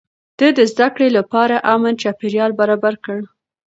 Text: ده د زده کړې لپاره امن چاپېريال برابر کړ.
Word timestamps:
ده 0.39 0.47
د 0.57 0.59
زده 0.71 0.87
کړې 0.95 1.07
لپاره 1.17 1.55
امن 1.73 1.93
چاپېريال 2.03 2.51
برابر 2.59 2.93
کړ. 3.05 3.19